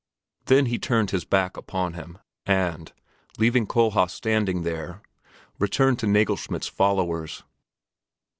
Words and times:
Then 0.45 0.65
he 0.65 0.79
turned 0.79 1.11
his 1.11 1.25
back 1.25 1.55
upon 1.55 1.93
him 1.93 2.17
and, 2.47 2.91
leaving 3.37 3.67
Kohlhaas 3.67 4.11
standing 4.11 4.63
there, 4.63 5.03
returned 5.59 5.99
to 5.99 6.07
Nagelschmidt's 6.07 6.67
followers. 6.67 7.43